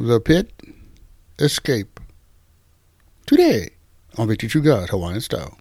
[0.00, 0.52] The Pit
[1.40, 1.98] Escape.
[3.26, 3.70] Today
[4.16, 5.58] on Victory Through God Hawaiian Style.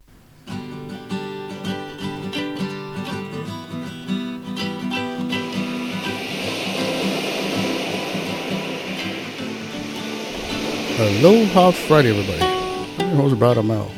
[10.98, 13.06] Hello, Aloha Friday, everybody.
[13.06, 13.92] Your host, Brad Mel.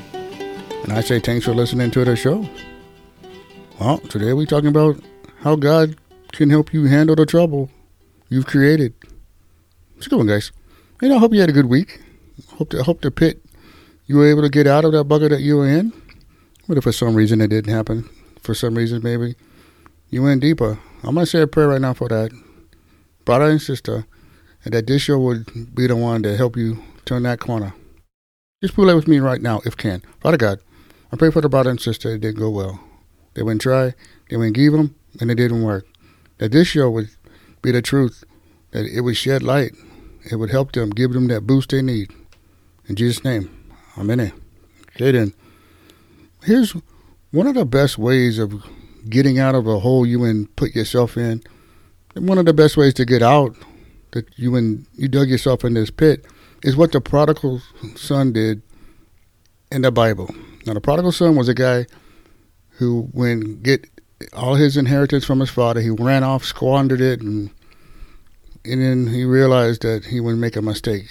[0.84, 2.48] And I say thanks for listening to the show.
[3.78, 5.04] Well, today we're talking about
[5.42, 5.98] how God
[6.32, 7.70] can help you handle the trouble
[8.30, 8.94] you've created.
[10.00, 10.54] It's a good one, guys.
[11.02, 12.00] And I hope you had a good week.
[12.52, 13.44] Hope to, hope the pit
[14.06, 15.92] you were able to get out of that bucket that you were in.
[16.70, 18.10] But if for some reason it didn't happen,
[18.42, 19.36] for some reason maybe
[20.10, 20.80] you went deeper.
[21.04, 22.32] I'm gonna say a prayer right now for that
[23.26, 24.08] brother and sister,
[24.64, 27.74] and that this show would be the one to help you turn that corner.
[28.64, 30.02] Just pull pray with me right now, if can.
[30.22, 30.62] Father God,
[31.12, 32.16] I pray for the brother and sister.
[32.16, 32.80] It didn't go well.
[33.34, 33.96] They went try,
[34.30, 35.86] they went give them, and it didn't work.
[36.38, 37.10] That this show would
[37.62, 38.24] be the truth.
[38.72, 39.74] That it would shed light.
[40.30, 42.12] It would help them, give them that boost they need.
[42.88, 43.60] In Jesus' name,
[43.98, 44.32] Amen.
[44.96, 45.34] Okay, then.
[46.44, 46.74] Here's
[47.32, 48.64] one of the best ways of
[49.10, 51.44] getting out of a hole you and put yourself in.
[52.16, 53.56] One of the best ways to get out
[54.12, 56.26] that you and you dug yourself in this pit
[56.64, 57.62] is what the prodigal
[57.96, 58.62] son did
[59.72, 60.34] in the Bible.
[60.66, 61.86] Now, the prodigal son was a guy
[62.72, 63.86] who, when get
[64.34, 67.52] all his inheritance from his father, he ran off, squandered it, and
[68.66, 71.06] and then he realized that he would make a mistake.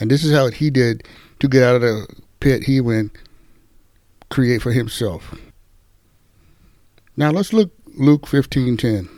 [0.00, 1.06] And this is how he did
[1.40, 2.06] to get out of the
[2.40, 3.12] pit he went
[4.30, 5.34] create for himself.
[7.16, 9.08] Now let's look Luke 15:10.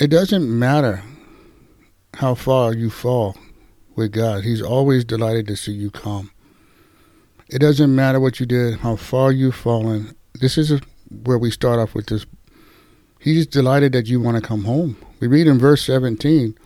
[0.00, 1.02] It doesn't matter
[2.14, 3.36] how far you fall
[3.94, 4.44] with God.
[4.44, 6.30] He's always delighted to see you come.
[7.48, 10.14] It doesn't matter what you did, how far you've fallen.
[10.34, 10.80] This is
[11.24, 12.26] where we start off with this.
[13.18, 14.96] He's delighted that you want to come home.
[15.22, 16.58] We read in verse 17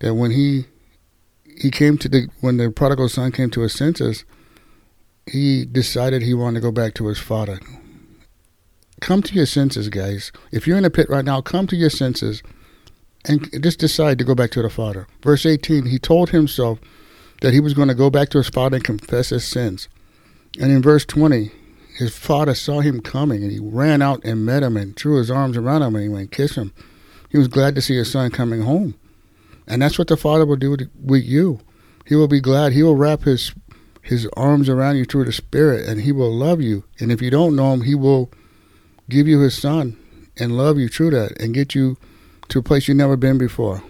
[0.00, 0.66] that when he
[1.56, 4.26] he came to the when the prodigal son came to his senses,
[5.24, 7.58] he decided he wanted to go back to his father.
[9.00, 10.32] Come to your senses, guys.
[10.52, 12.42] If you're in a pit right now, come to your senses
[13.24, 15.06] and just decide to go back to the father.
[15.22, 16.78] Verse 18, he told himself
[17.40, 19.88] that he was going to go back to his father and confess his sins.
[20.60, 21.52] And in verse 20,
[21.96, 25.30] his father saw him coming and he ran out and met him and threw his
[25.30, 26.74] arms around him and he went and kissed him.
[27.28, 28.94] He was glad to see his son coming home.
[29.66, 31.60] And that's what the Father will do with you.
[32.06, 32.72] He will be glad.
[32.72, 33.52] He will wrap his
[34.08, 36.84] his arms around you through the Spirit, and He will love you.
[36.98, 38.30] And if you don't know Him, He will
[39.10, 39.98] give you His Son
[40.38, 41.98] and love you through that and get you
[42.48, 43.82] to a place you've never been before.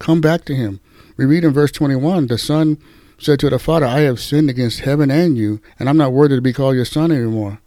[0.00, 0.80] Come back to Him.
[1.16, 2.78] We read in verse 21 the Son
[3.18, 6.34] said to the Father, I have sinned against heaven and you, and I'm not worthy
[6.34, 7.60] to be called your Son anymore.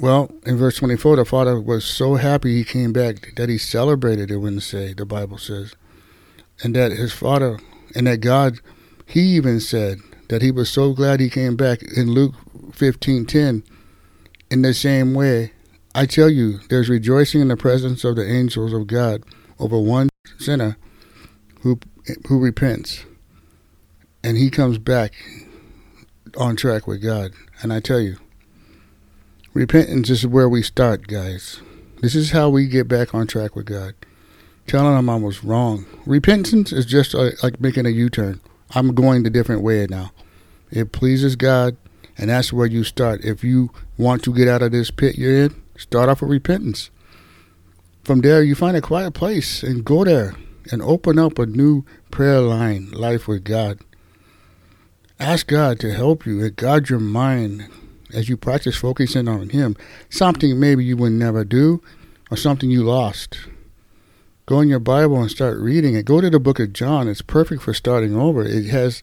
[0.00, 4.30] Well, in verse 24, the Father was so happy he came back that he celebrated,
[4.30, 5.74] it wouldn't say, the Bible says
[6.62, 7.58] and that his father
[7.94, 8.60] and that God,
[9.06, 12.34] he even said that he was so glad he came back in Luke
[12.72, 13.62] 15:10.
[14.50, 15.52] In the same way,
[15.94, 19.22] I tell you, there's rejoicing in the presence of the angels of God
[19.58, 20.76] over one sinner
[21.62, 21.78] who
[22.28, 23.04] who repents,
[24.22, 25.14] and he comes back
[26.36, 27.32] on track with God.
[27.62, 28.16] And I tell you,
[29.54, 31.60] repentance is where we start, guys.
[32.00, 33.94] This is how we get back on track with God
[34.70, 35.84] telling them I was wrong.
[36.06, 38.40] Repentance is just uh, like making a U turn.
[38.72, 40.12] I'm going the different way now.
[40.70, 41.76] It pleases God,
[42.16, 43.24] and that's where you start.
[43.24, 46.90] If you want to get out of this pit you're in, start off with repentance.
[48.04, 50.36] From there, you find a quiet place and go there
[50.70, 53.80] and open up a new prayer line, life with God.
[55.18, 57.68] Ask God to help you and guard your mind
[58.14, 59.76] as you practice focusing on Him.
[60.08, 61.82] Something maybe you would never do,
[62.30, 63.38] or something you lost.
[64.46, 66.04] Go in your Bible and start reading it.
[66.04, 67.08] Go to the book of John.
[67.08, 68.42] It's perfect for starting over.
[68.42, 69.02] It has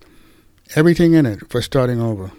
[0.76, 2.32] everything in it for starting over.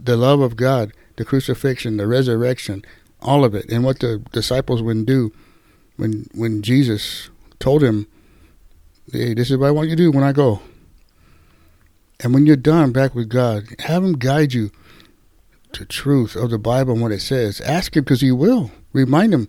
[0.00, 2.84] The love of God, the crucifixion, the resurrection,
[3.20, 5.32] all of it, and what the disciples would do
[5.96, 8.06] when when Jesus told him,
[9.12, 10.62] "Hey, this is what I want you to do when I go."
[12.20, 14.70] And when you're done back with God, have Him guide you
[15.72, 17.60] to truth of the Bible and what it says.
[17.60, 18.70] Ask Him because He will.
[18.92, 19.48] Remind Him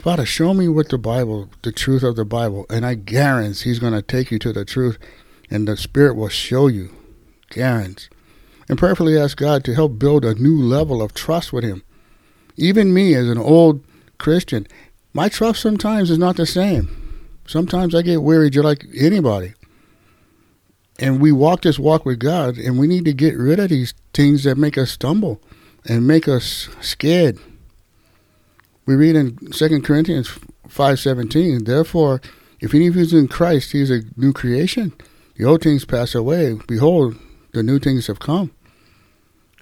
[0.00, 3.78] Father, show me what the Bible, the truth of the Bible, and I guarantee He's
[3.78, 4.96] going to take you to the truth,
[5.50, 6.90] and the Spirit will show you.
[7.50, 8.08] Guarantee.
[8.66, 11.82] And prayerfully ask God to help build a new level of trust with Him.
[12.56, 13.84] Even me, as an old
[14.16, 14.66] Christian,
[15.12, 16.88] my trust sometimes is not the same.
[17.46, 19.52] Sometimes I get weary just like anybody.
[20.98, 23.92] And we walk this walk with God, and we need to get rid of these
[24.14, 25.42] things that make us stumble
[25.86, 27.38] and make us scared
[28.90, 30.28] we read in 2 Corinthians
[30.68, 32.20] 5:17, therefore
[32.58, 34.92] If any of you is in Christ, he is a new creation.
[35.36, 36.58] The old things pass away.
[36.66, 37.14] Behold,
[37.52, 38.50] the new things have come.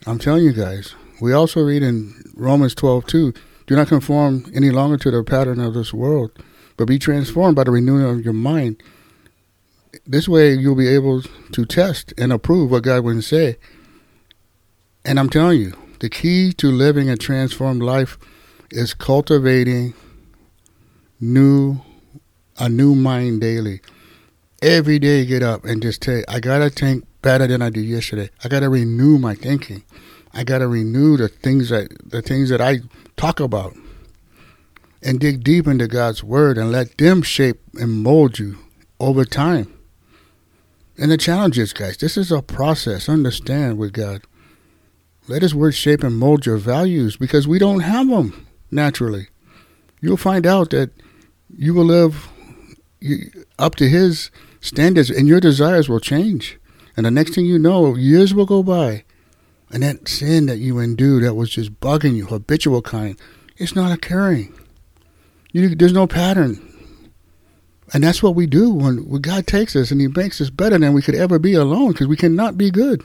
[0.06, 0.94] I'm telling you guys.
[1.20, 3.34] We also read in Romans 12, 2,
[3.66, 6.32] do not conform any longer to the pattern of this world,
[6.76, 8.82] but be transformed by the renewing of your mind.
[10.06, 11.22] This way you'll be able
[11.52, 13.58] to test and approve what God would say.
[15.04, 18.18] And I'm telling you, the key to living a transformed life
[18.70, 19.94] is cultivating
[21.20, 21.80] new
[22.58, 23.80] a new mind daily.
[24.60, 28.30] Every day get up and just say, I gotta think better than I did yesterday.
[28.42, 29.84] I gotta renew my thinking.
[30.34, 32.80] I gotta renew the things that the things that I
[33.16, 33.74] talk about.
[35.00, 38.58] And dig deep into God's word and let them shape and mold you
[38.98, 39.72] over time.
[40.98, 43.08] And the challenge is, guys, this is a process.
[43.08, 44.22] Understand with God.
[45.28, 49.28] Let His Word shape and mold your values because we don't have them naturally.
[50.00, 50.90] You'll find out that
[51.54, 52.28] you will live
[53.58, 54.30] up to His
[54.60, 56.58] standards and your desires will change.
[56.96, 59.04] And the next thing you know, years will go by.
[59.70, 63.20] And that sin that you endured that was just bugging you, habitual kind,
[63.58, 64.54] it's not occurring.
[65.52, 66.64] You, there's no pattern.
[67.92, 70.78] And that's what we do when, when God takes us and He makes us better
[70.78, 73.02] than we could ever be alone because we cannot be good.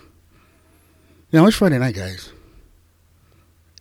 [1.34, 2.32] Now it's Friday night, guys.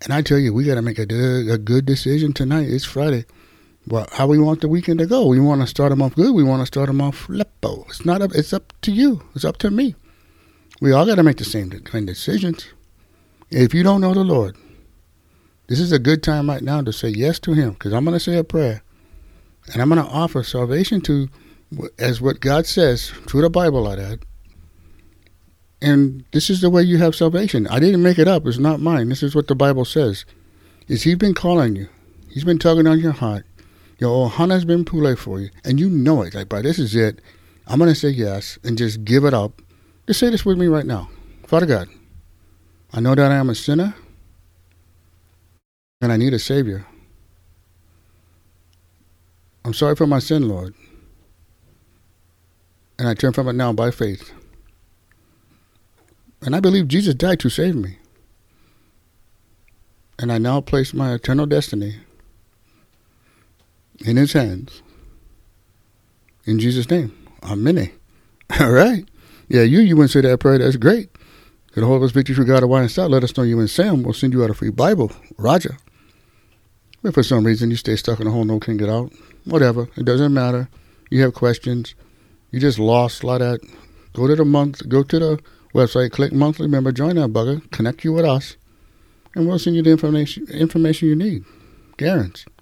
[0.02, 2.66] And I tell you, we got to make a, a good decision tonight.
[2.70, 3.26] It's Friday.
[3.86, 5.26] Well, how we want the weekend to go?
[5.26, 6.34] We want to start them off good.
[6.34, 7.86] We want to start them off lepo.
[7.88, 8.34] It's not up.
[8.34, 9.22] It's up to you.
[9.34, 9.94] It's up to me.
[10.80, 12.68] We all got to make the same kind of decisions.
[13.50, 14.56] If you don't know the Lord,
[15.66, 17.74] this is a good time right now to say yes to Him.
[17.74, 18.82] Because I'm going to say a prayer,
[19.70, 21.28] and I'm going to offer salvation to,
[21.98, 24.20] as what God says through the Bible, like that
[25.82, 27.66] and this is the way you have salvation.
[27.66, 28.46] I didn't make it up.
[28.46, 29.08] It's not mine.
[29.08, 30.24] This is what the Bible says.
[30.86, 31.88] Is He's been calling you.
[32.30, 33.44] He's been tugging on your heart.
[33.98, 35.50] Your ohana's been pule for you.
[35.64, 36.34] And you know it.
[36.34, 37.20] Like, bro, this is it.
[37.66, 39.60] I'm going to say yes and just give it up.
[40.06, 41.10] Just say this with me right now.
[41.46, 41.88] Father God,
[42.92, 43.94] I know that I am a sinner
[46.00, 46.86] and I need a Savior.
[49.64, 50.74] I'm sorry for my sin, Lord.
[52.98, 54.32] And I turn from it now by faith.
[56.42, 57.98] And I believe Jesus died to save me.
[60.18, 61.96] And I now place my eternal destiny
[64.04, 64.82] in his hands.
[66.44, 67.16] In Jesus' name.
[67.44, 67.90] Amen.
[68.60, 69.08] All right.
[69.48, 70.58] Yeah, you you wouldn't say that prayer.
[70.58, 71.10] That's great.
[71.74, 73.10] Get a hold of us, Victory through God, wine and start.
[73.10, 74.02] Let us know you and Sam.
[74.02, 75.10] We'll send you out a free Bible.
[75.38, 75.76] Roger.
[77.02, 79.12] If for some reason you stay stuck in a hole, no can get out,
[79.44, 79.88] whatever.
[79.96, 80.68] It doesn't matter.
[81.10, 81.94] You have questions.
[82.50, 83.70] You just lost a lot of that.
[84.12, 84.88] Go to the month.
[84.88, 85.40] Go to the
[85.74, 88.56] website, click monthly member, join our bugger, connect you with us,
[89.34, 91.44] and we'll send you the information information you need.
[91.96, 92.52] Guaranteed.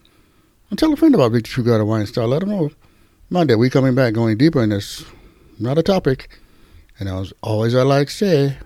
[0.71, 2.27] And tell a friend about Victor True God of Wine Star.
[2.27, 2.71] Let them know
[3.29, 5.05] Monday we coming back, going deeper in this.
[5.59, 6.29] Not a topic.
[6.99, 8.57] And as always, I like say,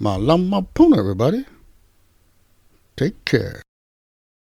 [0.00, 1.44] Malama pono, everybody.
[2.96, 3.62] Take care.